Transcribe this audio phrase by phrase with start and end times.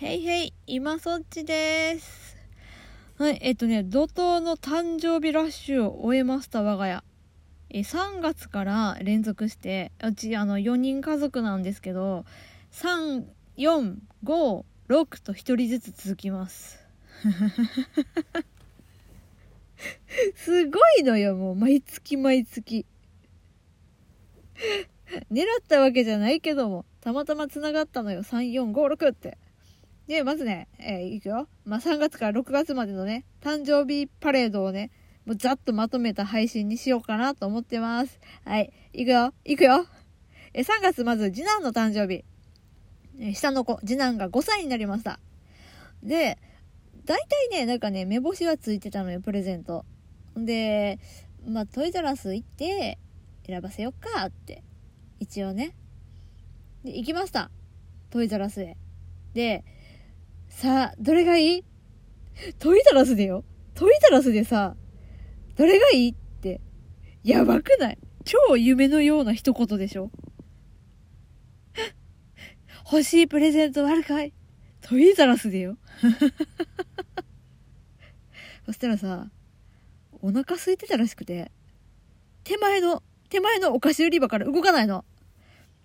[0.00, 2.36] へいへい、今そっちです。
[3.18, 7.02] はい、えっとね、怒涛の誕生日ラッシュを終えました、我が家。
[7.70, 12.24] え、3月から連続して、うち、あの、4人家族なんですけど、
[12.70, 13.24] 3、
[13.56, 16.78] 4、5、6と1人ずつ続きます。
[20.36, 22.86] すごいのよ、もう、毎月毎月。
[25.32, 29.38] 狙ったわけじゃないけども、たまたま繋がったのよ、3、4、5、6って。
[30.08, 31.48] で、まずね、えーいくよ。
[31.66, 34.90] まあ、3月から6月までのね、誕生日パレードをね、
[35.26, 38.18] もうざっとまとめた配信にしようかなと思ってます。
[38.46, 39.86] はい、いくよ、いくよ。
[40.54, 42.24] え、3月まず次男の誕生日。
[43.20, 45.20] え下の子、次男が5歳になりました。
[46.02, 46.38] で、
[47.04, 49.84] 大体ね、なんかね、目星はついてたのよ、プレゼント。
[50.36, 50.98] で、
[51.46, 52.98] まあ、トイザラス行って、
[53.46, 54.62] 選ばせよっかって。
[55.20, 55.74] 一応ね。
[56.82, 57.50] で、行きました。
[58.08, 58.78] トイザラスへ。
[59.34, 59.64] で、
[60.60, 61.64] さあ、どれがいい？
[62.58, 63.44] トイザラスでよ。
[63.74, 64.74] トイザラスでさ、
[65.54, 66.60] どれがいいって、
[67.22, 67.98] やばくない？
[68.24, 70.10] 超夢のような一言でしょ。
[72.90, 74.32] 欲しいプレゼントあるかい？
[74.80, 75.78] トイザラスでよ。
[78.66, 79.30] そしたらさ、
[80.22, 81.52] お腹空いてたらしくて、
[82.42, 85.04] 手前の、手前のお菓子売り場から動かないの。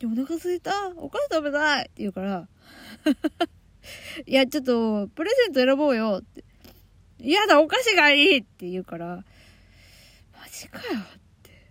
[0.00, 0.88] でお腹空いた。
[0.96, 2.48] お菓子食べたいって言うから、
[4.26, 6.44] いや、ちょっと、プレゼント選ぼうよって。
[7.18, 9.24] 嫌だ、お菓子がいいって言うから、
[10.38, 11.70] マジかよって。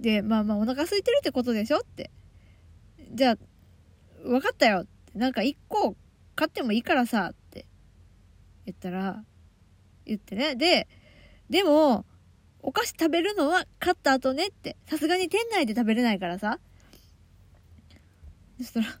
[0.00, 2.10] で、まあまあ、お腹空いてるってことでしょって。
[3.12, 3.38] じゃあ、
[4.22, 5.18] 分かったよって。
[5.18, 5.96] なんか一個
[6.36, 7.66] 買ってもいいからさ、って
[8.64, 9.24] 言ったら、
[10.06, 10.54] 言ってね。
[10.54, 10.88] で、
[11.48, 12.04] でも、
[12.62, 14.76] お菓子食べるのは買った後ねって。
[14.86, 16.60] さすがに店内で食べれないからさ。
[18.58, 19.00] そしたら、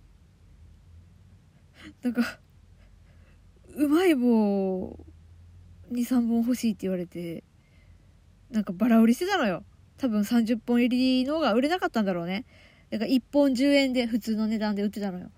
[2.02, 2.38] なんか、
[3.76, 4.98] うまい棒
[5.90, 7.44] に3本欲しいって言われて、
[8.50, 9.64] なんかバラ売りしてたのよ。
[9.98, 12.46] 多分30本入りのが売れなかったんだろうね。
[12.90, 15.30] だから1本10円で普通の値段で売ってたのよ。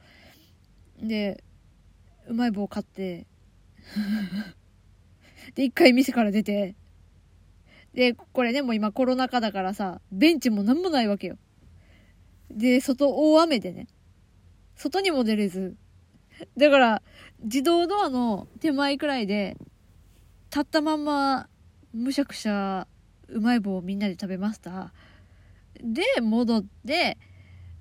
[1.03, 1.43] で、
[2.27, 3.27] うまい棒買って、
[5.55, 6.77] で、一回店から出て、
[7.93, 11.37] で、これね、もう今コロナ禍だからさ、ベンチもなんもないわけよ。
[12.51, 13.89] で、外大雨でね、
[14.77, 15.77] 外にも出れず、
[16.57, 17.03] だから、
[17.43, 19.57] 自動ドアの手前くらいで、
[20.51, 21.49] 立ったまんま、
[21.93, 22.87] むしゃくしゃ、
[23.29, 24.93] うまい棒をみんなで食べました。
[25.83, 27.19] で、戻って、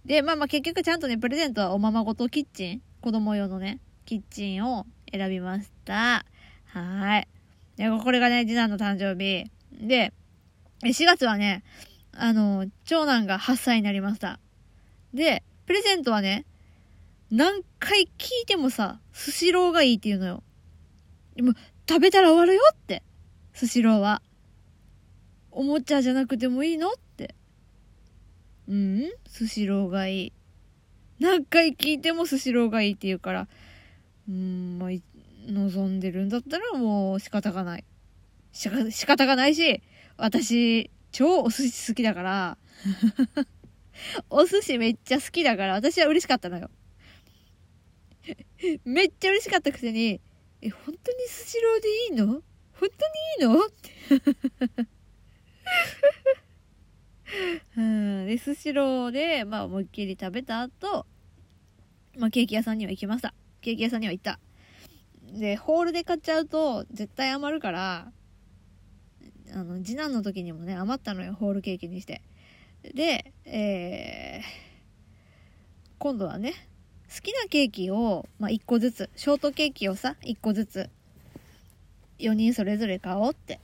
[0.06, 6.26] で、まあまあ結局ちゃんとね、プレゼントはおままごとキッチン、子供用のね、キッチンを選びました。
[6.66, 7.28] はい。
[7.76, 9.52] で、これがね、次男の誕生日。
[9.86, 10.14] で、
[10.84, 11.64] 4月はね、
[12.14, 14.40] あの、長男が8歳になりました。
[15.14, 16.46] で、プレゼントはね、
[17.32, 20.44] 何回聞いてもさ、スシローがいいって言うのよ。
[21.36, 21.54] でも、
[21.88, 23.04] 食べたら終わるよって。
[23.54, 24.22] スシローは。
[25.50, 27.36] おもちゃじゃなくてもいいのって。
[28.68, 29.12] うん？
[29.28, 30.34] スシローがいい。
[31.20, 33.48] 何回聞いてもスシローがいいって言うから、
[34.28, 34.90] うーん、まあ、
[35.48, 37.86] 望んでるんだったらもう仕方がない。
[38.52, 39.82] しか仕方がないし、
[40.18, 42.58] 私、超お寿司好きだから、
[44.30, 46.70] お寿司めっちゃ好きだから、私は嬉しかったのよ。
[48.86, 50.22] めっちゃ嬉しかったくせに、
[50.62, 52.26] え、本当にスシローでいいの？
[52.28, 52.90] 本
[53.40, 53.66] 当にいいの？
[53.66, 53.92] って。
[57.78, 61.06] うん、で、スシローで、まあ、思いっきり食べた後、
[62.18, 63.34] まあ、ケーキ屋さんには行きました。
[63.62, 64.40] ケーキ屋さんには行った。
[65.32, 68.12] で、ホールで買っちゃうと、絶対余るから、
[69.54, 72.22] あの、次男の時にもね、余ったのよ、ホールケーキにして。
[72.84, 74.44] で、えー、
[76.00, 76.54] 今度はね、
[77.14, 80.90] 好きなケーキを、まあ、1個ずつ、ショートケーキをさ、1個ずつ、
[82.20, 83.60] 4人それぞれ買おうって。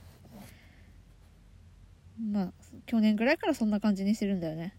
[2.20, 2.52] まあ、
[2.84, 4.74] 去年ぐらいからそんな感じにしてるんだよね。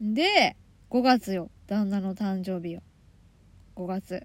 [0.00, 0.56] で、
[0.88, 2.82] 5月よ、旦那の誕生日よ。
[3.74, 4.24] 5月。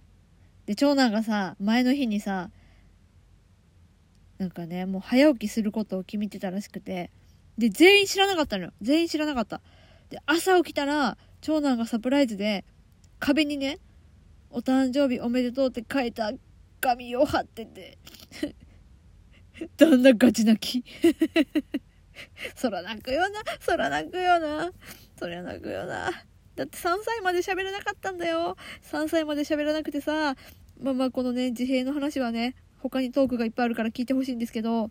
[0.68, 2.52] で、長男がさ、前の日にさ、
[4.38, 7.10] なんかね、もう早起きすることを決めてたらしくて、
[7.58, 8.74] で、全員知らなかったのよ。
[8.82, 9.62] 全員知らなかった。
[10.10, 12.66] で、朝起きたら、長男がサプライズで、
[13.20, 13.80] 壁にね、
[14.50, 16.32] お誕生日おめでとうって書いた
[16.82, 17.98] 紙を貼ってて、
[19.78, 20.86] 旦那ガチ泣き。
[22.56, 24.72] そら泣くよな、そら泣くよな、
[25.18, 26.12] そりゃ泣くよな。
[26.56, 28.56] だって3歳まで喋れなかったんだよ。
[28.84, 30.36] 3歳まで喋らなくてさ、
[30.80, 34.90] まあまあこのね、自閉の話はね、他にトークがいっぱいあるから聞いてほしいんですけど、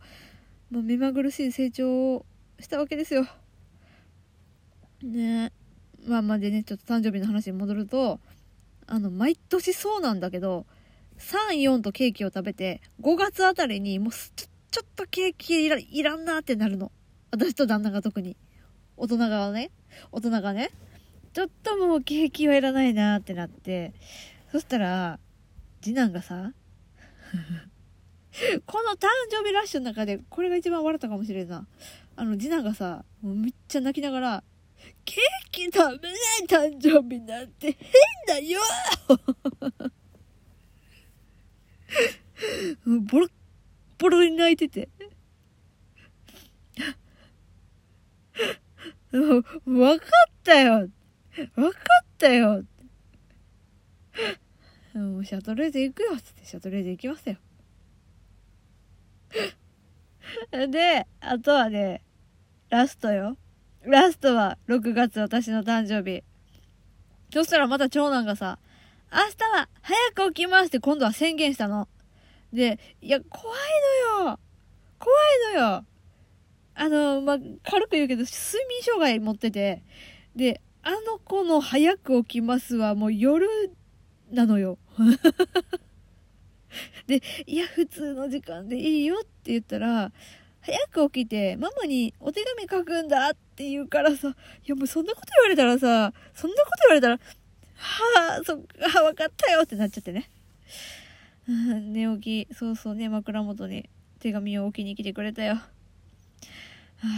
[0.70, 2.26] もう目まぐるしい成長を
[2.60, 3.26] したわけですよ。
[5.02, 5.63] ねえ
[6.06, 8.20] まあまあでね、ちょっと誕生日の話に戻ると、
[8.86, 10.66] あの、毎年そうなんだけど、
[11.18, 16.90] 3、4とケーキを食べて、5月あたりにもうちょ、ちょっとケーキいらいらんなってなるの。
[17.30, 18.36] 私と旦那が特に。
[18.96, 19.70] 大人がね、
[20.12, 20.70] 大人がね、
[21.32, 23.92] ちょっともうケーキはいらないなーってなって、
[24.52, 25.18] そしたら、
[25.80, 26.52] 次男がさ、
[28.66, 31.66] この誕生日ラッシュの中で、これが一番笑ったかもしれんな。
[32.16, 34.44] あの、次男がさ、もうめっちゃ泣きながら、
[35.04, 36.18] ケーキ食べない
[36.48, 37.92] 誕生日なんて変
[38.26, 38.60] だよ
[43.02, 43.30] ボロッ
[43.98, 44.88] ボロに泣いてて。
[49.12, 50.90] わかったよ。
[51.54, 52.64] わかったよ。
[54.94, 56.16] もうシャトレーゼ行くよ。
[56.16, 57.36] つってシャトレーゼ行きますよ。
[60.68, 62.02] で、あとはね、
[62.70, 63.38] ラストよ。
[63.86, 66.22] ラストは6月私の誕生日。
[67.32, 68.58] そしたらまた長男がさ、
[69.12, 71.88] 明日は早く起きますって今度は宣言したの。
[72.52, 73.58] で、いや、怖い
[74.18, 74.38] のよ
[74.98, 75.14] 怖
[75.50, 75.84] いのよ
[76.74, 77.38] あの、まあ、
[77.70, 79.82] 軽く言うけど、睡眠障害持ってて、
[80.34, 83.48] で、あの子の早く起きますはもう夜
[84.30, 84.78] なのよ。
[87.06, 90.12] で、いや、普通の時間でいいよって言ったら、
[90.64, 94.32] 早く起きて、ママにお手紙書くんだって言うからさ、い
[94.64, 97.18] やもうそんなこと言われたらさ、そんなこと言われたら、
[97.76, 98.60] はあ、そっ
[98.92, 100.30] か、わかったよってなっちゃってね。
[101.46, 103.90] 寝起き、そうそうね、枕元に
[104.20, 105.56] 手紙を置きに来てくれたよ。
[105.56, 105.62] は
[107.02, 107.08] あ、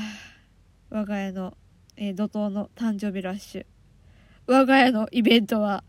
[0.90, 1.56] 我が家の、
[1.96, 3.66] えー、怒涛の誕生日ラッシュ。
[4.48, 5.84] 我が家のイベントは、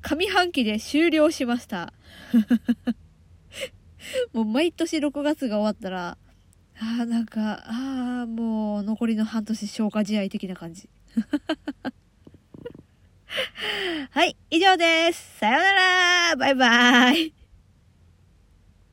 [0.00, 1.92] 上半期で終了しました。
[4.32, 6.16] もう毎年6月が終わったら、
[6.78, 10.88] ああ、なんか、ああ、もう残りの半年消化試合的な感じ。
[14.10, 15.38] はい、以上です。
[15.38, 15.72] さような
[16.30, 17.39] らバイバイ